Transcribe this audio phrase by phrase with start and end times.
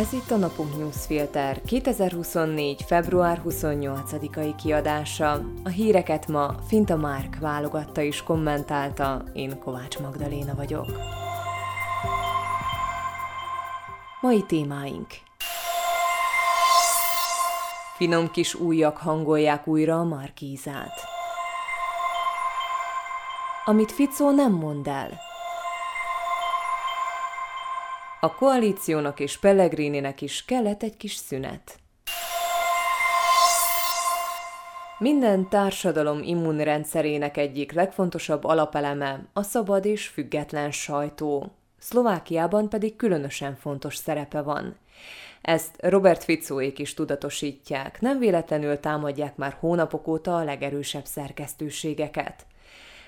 [0.00, 2.82] Ez itt a Napunk Newsfilter 2024.
[2.82, 5.40] február 28-ai kiadása.
[5.64, 10.86] A híreket ma Finta Márk válogatta és kommentálta, én Kovács Magdaléna vagyok.
[14.20, 15.06] Mai témáink
[17.96, 21.00] Finom kis újak hangolják újra a Markízát.
[23.64, 25.10] Amit Ficó nem mond el–
[28.20, 31.78] a koalíciónak és Pellegrininek is kellett egy kis szünet.
[34.98, 41.50] Minden társadalom immunrendszerének egyik legfontosabb alapeleme a szabad és független sajtó.
[41.78, 44.76] Szlovákiában pedig különösen fontos szerepe van.
[45.40, 52.46] Ezt Robert Ficóék is tudatosítják, nem véletlenül támadják már hónapok óta a legerősebb szerkesztőségeket.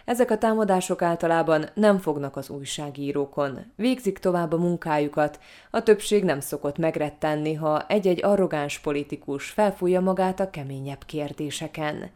[0.04, 5.38] Ezek a támadások általában nem fognak az újságírókon, végzik tovább a munkájukat,
[5.70, 12.10] a többség nem szokott megrettenni, ha egy-egy arrogáns politikus felfújja magát a keményebb kérdéseken.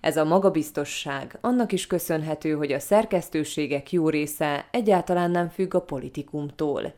[0.00, 5.80] Ez a magabiztosság annak is köszönhető, hogy a szerkesztőségek jó része egyáltalán nem függ a
[5.80, 6.94] politikumtól.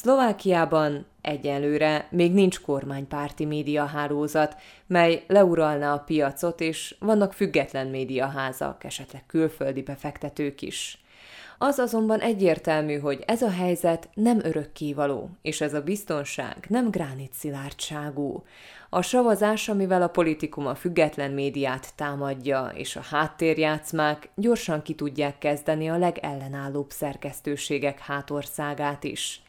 [0.00, 9.22] Szlovákiában egyelőre még nincs kormánypárti médiahálózat, mely leuralna a piacot, és vannak független médiaházak, esetleg
[9.26, 11.04] külföldi befektetők is.
[11.58, 17.32] Az azonban egyértelmű, hogy ez a helyzet nem örökkévaló, és ez a biztonság nem gránit
[17.32, 18.44] szilárdságú.
[18.90, 25.38] A savazás, amivel a politikum a független médiát támadja, és a háttérjátszmák gyorsan ki tudják
[25.38, 29.40] kezdeni a legellenállóbb szerkesztőségek hátországát is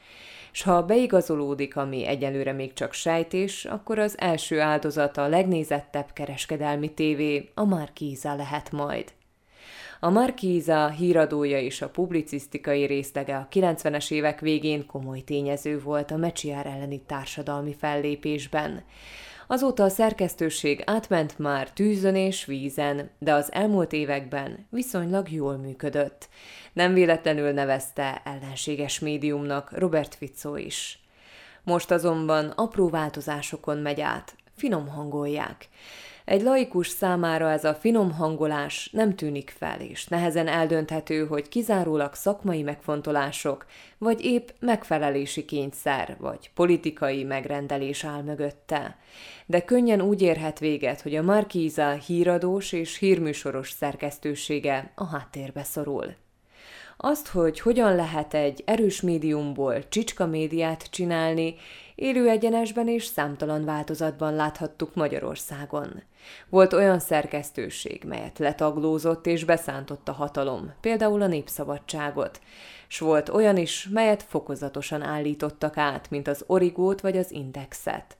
[0.51, 6.93] s ha beigazolódik, ami egyelőre még csak sejtés, akkor az első áldozata a legnézettebb kereskedelmi
[6.93, 9.15] tévé, a Markíza lehet majd.
[9.99, 16.17] A Markíza híradója és a publicisztikai részlege a 90-es évek végén komoly tényező volt a
[16.17, 18.83] Mecsiár elleni társadalmi fellépésben.
[19.49, 26.29] Azóta a szerkesztőség átment már tűzön és vízen, de az elmúlt években viszonylag jól működött.
[26.73, 30.99] Nem véletlenül nevezte ellenséges médiumnak Robert Fico is.
[31.63, 35.69] Most azonban apró változásokon megy át, finom hangolják.
[36.27, 42.13] Egy laikus számára ez a finom hangolás nem tűnik fel, és nehezen eldönthető, hogy kizárólag
[42.13, 43.65] szakmai megfontolások,
[43.97, 48.97] vagy épp megfelelési kényszer, vagy politikai megrendelés áll mögötte.
[49.45, 56.15] De könnyen úgy érhet véget, hogy a Markíza híradós és hírműsoros szerkesztősége a háttérbe szorul.
[56.97, 61.55] Azt, hogy hogyan lehet egy erős médiumból csicska médiát csinálni,
[61.95, 66.03] élő egyenesben és számtalan változatban láthattuk Magyarországon.
[66.49, 72.41] Volt olyan szerkesztőség, melyet letaglózott és beszántott a hatalom, például a népszabadságot,
[72.87, 78.16] s volt olyan is, melyet fokozatosan állítottak át, mint az Origót vagy az Indexet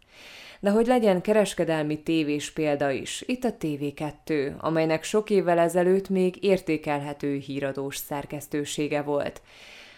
[0.60, 6.44] de hogy legyen kereskedelmi tévés példa is, itt a TV2, amelynek sok évvel ezelőtt még
[6.44, 9.42] értékelhető híradós szerkesztősége volt.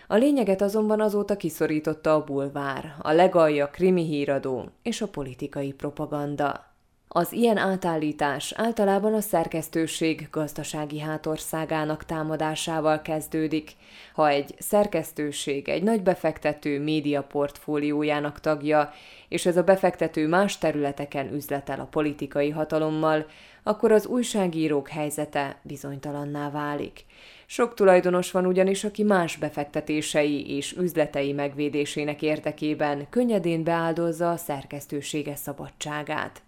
[0.08, 6.69] A lényeget azonban azóta kiszorította a bulvár, a legalja krimi híradó és a politikai propaganda.
[7.12, 13.72] Az ilyen átállítás általában a szerkesztőség gazdasági hátországának támadásával kezdődik.
[14.14, 18.94] Ha egy szerkesztőség egy nagy befektető média portfóliójának tagja,
[19.30, 23.26] és ez a befektető más területeken üzletel a politikai hatalommal,
[23.64, 27.06] akkor az újságírók helyzete bizonytalanná válik.
[27.46, 35.36] Sok tulajdonos van ugyanis, aki más befektetései és üzletei megvédésének érdekében könnyedén beáldozza a szerkesztősége
[35.36, 36.42] szabadságát.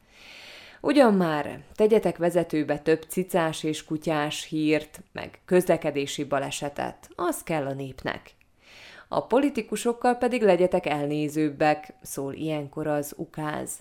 [0.83, 7.73] Ugyan már, tegyetek vezetőbe több cicás és kutyás hírt, meg közlekedési balesetet, az kell a
[7.73, 8.31] népnek.
[9.07, 13.79] A politikusokkal pedig legyetek elnézőbbek, szól ilyenkor az ukáz.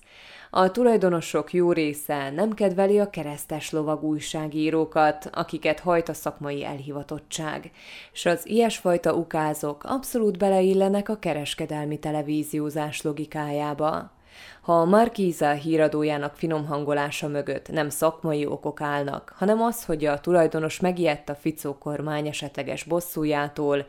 [0.50, 7.70] A tulajdonosok jó része nem kedveli a keresztes lovag újságírókat, akiket hajt a szakmai elhivatottság,
[8.12, 14.18] és az ilyesfajta ukázok abszolút beleillenek a kereskedelmi televíziózás logikájába.
[14.60, 20.20] Ha a Markíza híradójának finom hangolása mögött nem szakmai okok állnak, hanem az, hogy a
[20.20, 23.86] tulajdonos megijedt a Ficó kormány esetleges bosszújától,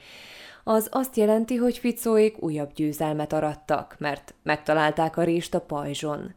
[0.63, 6.33] az azt jelenti, hogy Ficóék újabb győzelmet arattak, mert megtalálták a rést a pajzson.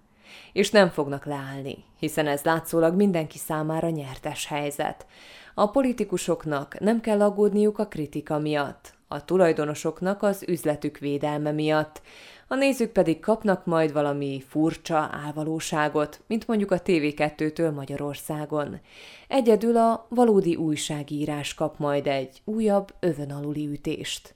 [0.52, 5.06] És nem fognak leállni, hiszen ez látszólag mindenki számára nyertes helyzet.
[5.54, 12.02] A politikusoknak nem kell aggódniuk a kritika miatt, a tulajdonosoknak az üzletük védelme miatt,
[12.48, 18.80] a nézők pedig kapnak majd valami furcsa álvalóságot, mint mondjuk a TV2-től Magyarországon.
[19.28, 24.34] Egyedül a valódi újságírás kap majd egy újabb övön aluli ütést.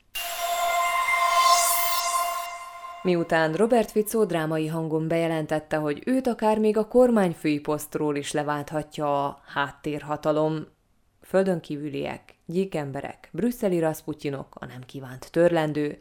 [3.02, 9.24] Miután Robert Fico drámai hangon bejelentette, hogy őt akár még a kormányfői posztról is leválthatja
[9.24, 10.66] a háttérhatalom,
[11.28, 15.98] földön kívüliek, gyík emberek, brüsszeli raszputyinok, a nem kívánt törlendő,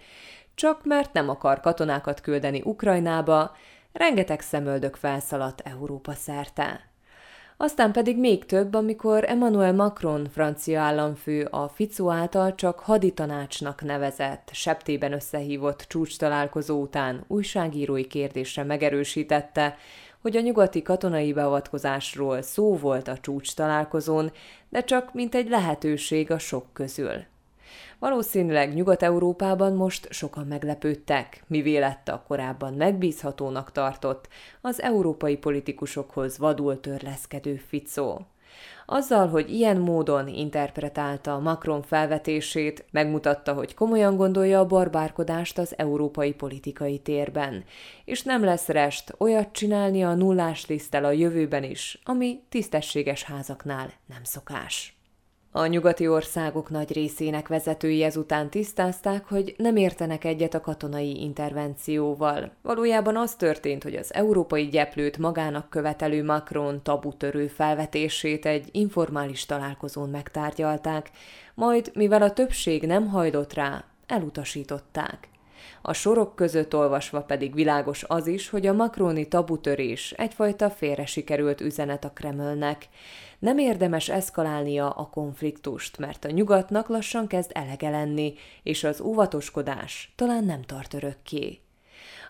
[0.56, 3.56] csak mert nem akar katonákat küldeni Ukrajnába,
[3.92, 6.90] rengeteg szemöldök felszaladt Európa szerte.
[7.58, 14.50] Aztán pedig még több, amikor Emmanuel Macron, francia államfő, a Fico által csak haditanácsnak nevezett,
[14.54, 19.78] septében összehívott csúcs találkozó után újságírói kérdésre megerősítette,
[20.22, 24.32] hogy a nyugati katonai beavatkozásról szó volt a csúcs találkozón,
[24.70, 27.24] de csak mint egy lehetőség a sok közül.
[28.00, 34.28] Valószínűleg Nyugat-Európában most sokan meglepődtek, mi vélette a korábban megbízhatónak tartott,
[34.62, 38.26] az európai politikusokhoz vadul törleszkedő Ficó.
[38.86, 46.34] Azzal, hogy ilyen módon interpretálta Macron felvetését, megmutatta, hogy komolyan gondolja a barbárkodást az európai
[46.34, 47.64] politikai térben,
[48.06, 53.94] és nem lesz rest olyat csinálni a nullás liszttel a jövőben is, ami tisztességes házaknál
[54.06, 54.97] nem szokás.
[55.52, 62.52] A nyugati országok nagy részének vezetői ezután tisztázták, hogy nem értenek egyet a katonai intervencióval.
[62.62, 70.10] Valójában az történt, hogy az európai gyeplőt magának követelő Macron tabutörő felvetését egy informális találkozón
[70.10, 71.12] megtárgyalták,
[71.54, 75.28] majd, mivel a többség nem hajlott rá, elutasították.
[75.82, 81.62] A sorok között olvasva pedig világos az is, hogy a makroni tabutörés egyfajta félre sikerült
[81.62, 82.88] üzenet a Kremlnek.
[83.40, 88.34] Nem érdemes eszkalálnia a konfliktust, mert a nyugatnak lassan kezd elege lenni,
[88.64, 91.60] és az óvatoskodás talán nem tart örökké.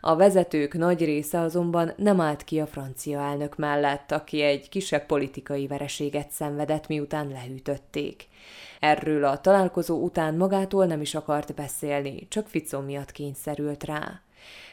[0.01, 5.05] A vezetők nagy része azonban nem állt ki a francia elnök mellett, aki egy kisebb
[5.05, 8.27] politikai vereséget szenvedett, miután lehűtötték.
[8.79, 14.21] Erről a találkozó után magától nem is akart beszélni, csak Ficó miatt kényszerült rá.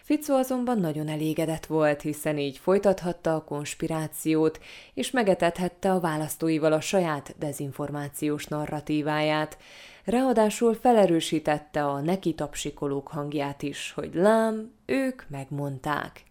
[0.03, 4.61] Ficó azonban nagyon elégedett volt, hiszen így folytathatta a konspirációt,
[4.95, 9.59] és megetethette a választóival a saját dezinformációs narratíváját.
[10.05, 16.23] Ráadásul felerősítette a neki tapsikolók hangját is, hogy lám, ők megmondták.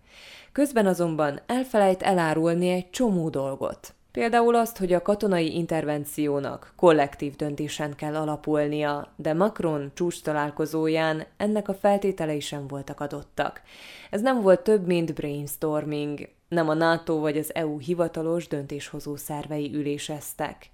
[0.52, 3.94] Közben azonban elfelejt elárulni egy csomó dolgot.
[4.12, 11.68] Például azt, hogy a katonai intervenciónak kollektív döntésen kell alapulnia, de Macron csúcs találkozóján ennek
[11.68, 13.62] a feltételei sem voltak adottak.
[14.10, 19.74] Ez nem volt több, mint brainstorming, nem a NATO vagy az EU hivatalos döntéshozó szervei
[19.74, 20.72] üléseztek.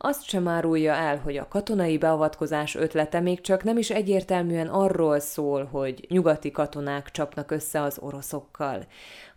[0.00, 5.18] Azt sem árulja el, hogy a katonai beavatkozás ötlete még csak nem is egyértelműen arról
[5.20, 8.86] szól, hogy nyugati katonák csapnak össze az oroszokkal,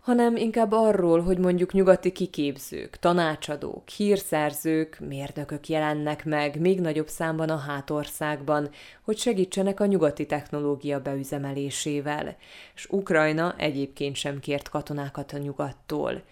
[0.00, 7.48] hanem inkább arról, hogy mondjuk nyugati kiképzők, tanácsadók, hírszerzők, mérnökök jelennek meg még nagyobb számban
[7.48, 8.70] a hátországban,
[9.02, 12.36] hogy segítsenek a nyugati technológia beüzemelésével,
[12.74, 16.22] és Ukrajna egyébként sem kért katonákat a nyugattól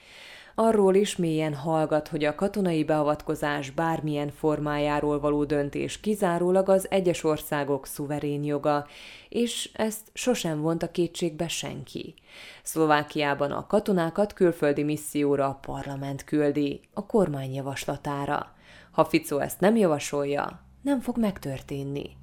[0.62, 7.24] arról is mélyen hallgat, hogy a katonai beavatkozás bármilyen formájáról való döntés kizárólag az egyes
[7.24, 8.86] országok szuverén joga,
[9.28, 12.14] és ezt sosem vonta kétségbe senki.
[12.62, 18.52] Szlovákiában a katonákat külföldi misszióra a parlament küldi, a kormány javaslatára.
[18.90, 22.18] Ha Fico ezt nem javasolja, nem fog megtörténni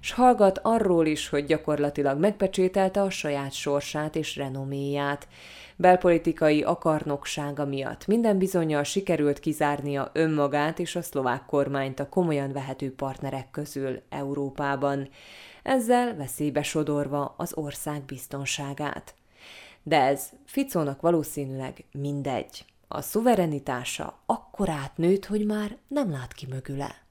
[0.00, 5.28] s hallgat arról is, hogy gyakorlatilag megpecsételte a saját sorsát és renoméját.
[5.76, 12.94] Belpolitikai akarnoksága miatt minden bizonyal sikerült kizárnia önmagát és a szlovák kormányt a komolyan vehető
[12.94, 15.08] partnerek közül Európában,
[15.62, 19.14] ezzel veszélybe sodorva az ország biztonságát.
[19.82, 22.64] De ez Ficónak valószínűleg mindegy.
[22.88, 27.03] A szuverenitása akkor átnőtt, hogy már nem lát ki mögüle.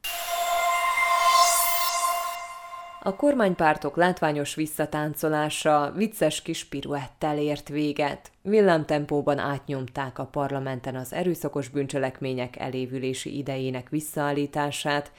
[3.06, 8.32] A kormánypártok látványos visszatáncolása vicces kis piruettel ért véget.
[8.42, 15.12] Villámtempóban átnyomták a parlamenten az erőszakos bűncselekmények elévülési idejének visszaállítását,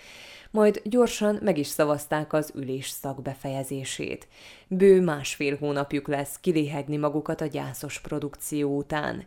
[0.51, 4.29] majd gyorsan meg is szavazták az ülés szak befejezését.
[4.69, 9.27] Bő másfél hónapjuk lesz kiléhegni magukat a gyászos produkció után.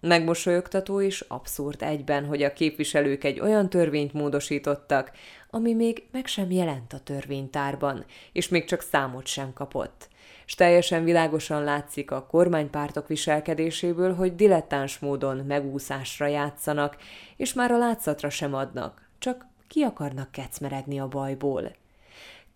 [0.00, 5.12] Megmosolyogtató és abszurd egyben, hogy a képviselők egy olyan törvényt módosítottak,
[5.50, 10.08] ami még meg sem jelent a törvénytárban, és még csak számot sem kapott.
[10.46, 16.96] És teljesen világosan látszik a kormánypártok viselkedéséből, hogy dilettáns módon megúszásra játszanak,
[17.36, 21.72] és már a látszatra sem adnak, csak ki akarnak kecmeregni a bajból.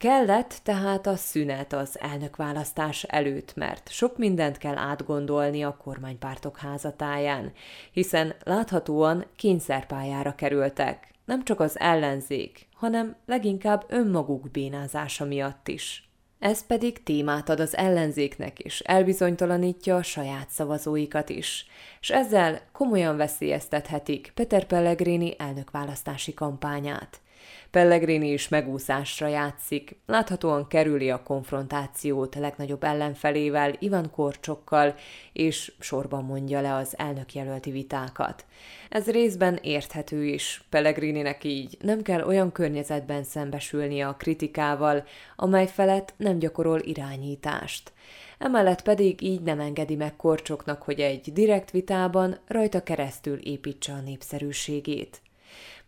[0.03, 7.53] Kellett tehát a szünet az elnökválasztás előtt, mert sok mindent kell átgondolni a kormánypártok házatáján,
[7.93, 16.09] hiszen láthatóan kényszerpályára kerültek, nem csak az ellenzék, hanem leginkább önmaguk bénázása miatt is.
[16.39, 21.67] Ez pedig témát ad az ellenzéknek és elbizonytalanítja a saját szavazóikat is,
[22.01, 27.21] és ezzel komolyan veszélyeztethetik Peter Pellegrini elnökválasztási kampányát.
[27.71, 34.95] Pellegrini is megúszásra játszik, láthatóan kerüli a konfrontációt a legnagyobb ellenfelével, Ivan Korcsokkal,
[35.33, 38.45] és sorban mondja le az elnökjelölti vitákat.
[38.89, 40.65] Ez részben érthető is.
[40.71, 45.05] Pellegrininek így nem kell olyan környezetben szembesülnie a kritikával,
[45.37, 47.93] amely felett nem gyakorol irányítást.
[48.39, 54.01] Emellett pedig így nem engedi meg Korcsoknak, hogy egy direkt vitában rajta keresztül építse a
[54.01, 55.21] népszerűségét.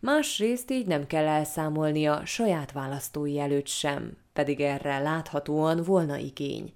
[0.05, 6.73] Másrészt így nem kell elszámolnia saját választói előtt sem, pedig erre láthatóan volna igény.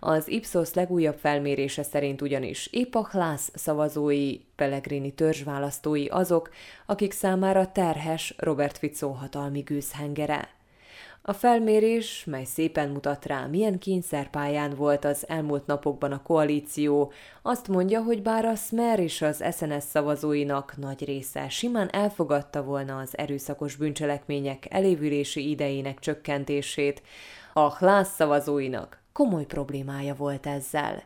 [0.00, 6.50] Az Ipsos legújabb felmérése szerint ugyanis épp a Hlász szavazói, Pellegrini törzsválasztói azok,
[6.86, 10.48] akik számára terhes Robert Fico hatalmi gőzhengere.
[11.24, 17.12] A felmérés, mely szépen mutat rá, milyen kényszerpályán volt az elmúlt napokban a koalíció,
[17.42, 22.98] azt mondja, hogy bár a Smer és az SNS szavazóinak nagy része simán elfogadta volna
[22.98, 27.02] az erőszakos bűncselekmények elévülési idejének csökkentését,
[27.52, 31.02] a Hlász szavazóinak komoly problémája volt ezzel.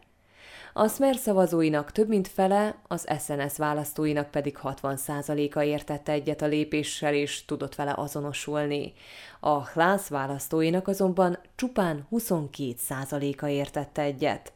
[0.78, 7.14] A Smer szavazóinak több mint fele, az SNS választóinak pedig 60%-a értette egyet a lépéssel
[7.14, 8.92] és tudott vele azonosulni.
[9.40, 14.52] A Hlász választóinak azonban csupán 22%-a értette egyet.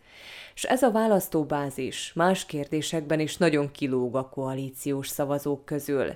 [0.55, 6.15] És ez a választóbázis más kérdésekben is nagyon kilóg a koalíciós szavazók közül.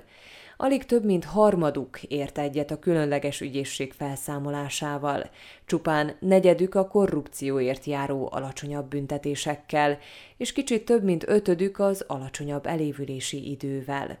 [0.57, 5.29] Alig több mint harmaduk ért egyet a különleges ügyészség felszámolásával.
[5.65, 9.97] Csupán negyedük a korrupcióért járó alacsonyabb büntetésekkel,
[10.37, 14.17] és kicsit több mint ötödük az alacsonyabb elévülési idővel.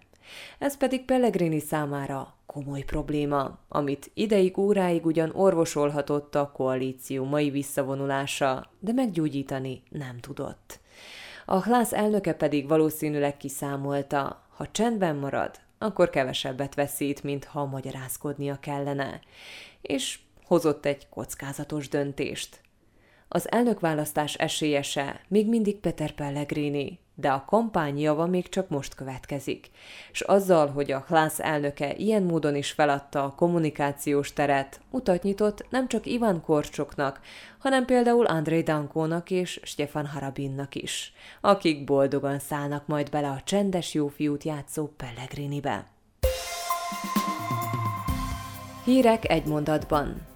[0.59, 8.69] Ez pedig Pellegrini számára komoly probléma, amit ideig óráig ugyan orvosolhatott a koalíció mai visszavonulása,
[8.79, 10.79] de meggyógyítani nem tudott.
[11.45, 15.51] A Hlász elnöke pedig valószínűleg kiszámolta, ha csendben marad,
[15.85, 19.19] akkor kevesebbet veszít, mint ha magyarázkodnia kellene.
[19.81, 22.61] És hozott egy kockázatos döntést.
[23.27, 29.69] Az elnökválasztás esélyese még mindig Peter Pellegrini, de a kampány java még csak most következik.
[30.11, 35.65] És azzal, hogy a Hlász elnöke ilyen módon is feladta a kommunikációs teret, utat nyitott
[35.69, 37.19] nem csak Ivan Korcsoknak,
[37.57, 43.93] hanem például Andrei Dankónak és Stefan Harabinnak is, akik boldogan szállnak majd bele a csendes
[43.93, 45.85] jófiút játszó Pellegrinibe.
[48.83, 50.34] Hírek egy mondatban.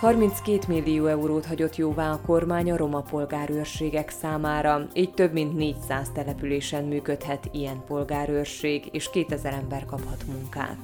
[0.00, 6.10] 32 millió eurót hagyott jóvá a kormány a roma polgárőrségek számára, így több mint 400
[6.14, 10.78] településen működhet ilyen polgárőrség, és 2000 ember kaphat munkát.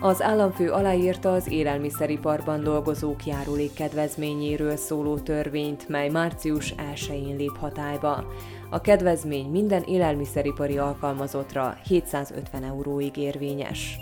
[0.00, 8.24] Az államfő aláírta az élelmiszeriparban dolgozók járulék kedvezményéről szóló törvényt, mely március 1-én lép hatályba.
[8.70, 13.98] A kedvezmény minden élelmiszeripari alkalmazottra 750 euróig érvényes.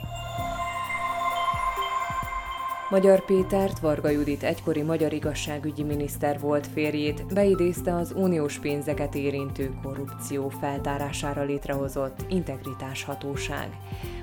[2.92, 9.74] Magyar Pétert, Varga Judit egykori magyar igazságügyi miniszter volt férjét, beidézte az uniós pénzeket érintő
[9.82, 13.68] korrupció feltárására létrehozott integritás hatóság.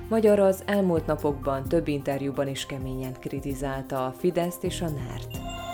[0.09, 5.68] Magyar az elmúlt napokban több interjúban is keményen kritizálta a Fideszt és a NERT.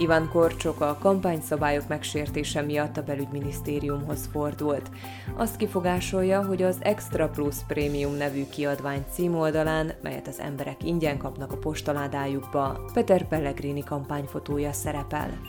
[0.00, 4.90] Ivan Korcsok a kampányszabályok megsértése miatt a belügyminisztériumhoz fordult.
[5.36, 11.52] Azt kifogásolja, hogy az Extra Plus Premium nevű kiadvány címoldalán, melyet az emberek ingyen kapnak
[11.52, 15.40] a postaládájukba, Peter Pellegrini kampányfotója szerepel.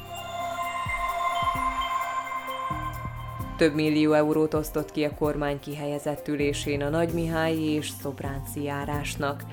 [3.57, 9.43] Több millió eurót osztott ki a kormány kihelyezett ülésén a Nagy Mihály és Szobránci járásnak.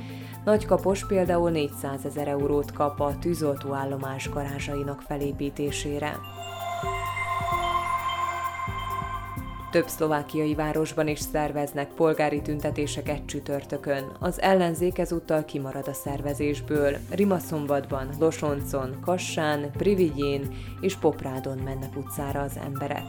[0.46, 6.18] Nagykapos például 400 ezer eurót kap a tűzoltóállomás garázsainak felépítésére.
[9.70, 14.04] Több szlovákiai városban is szerveznek polgári tüntetéseket csütörtökön.
[14.20, 16.96] Az ellenzék ezúttal kimarad a szervezésből.
[17.10, 20.48] Rimaszombatban, Losoncon, Kassán, Privigyén
[20.80, 23.04] és Poprádon mennek utcára az emberek.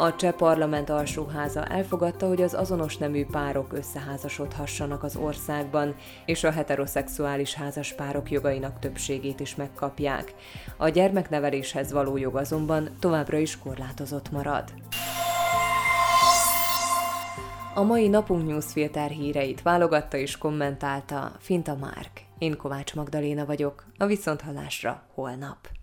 [0.00, 5.94] A cseh parlament alsóháza elfogadta, hogy az azonos nemű párok összeházasodhassanak az országban,
[6.26, 10.34] és a heteroszexuális házaspárok jogainak többségét is megkapják.
[10.76, 14.64] A gyermekneveléshez való jog azonban továbbra is korlátozott marad.
[17.74, 22.22] A mai napunk newsfilter híreit válogatta és kommentálta Finta Márk.
[22.38, 25.77] Én Kovács Magdaléna vagyok, a Viszonthallásra holnap.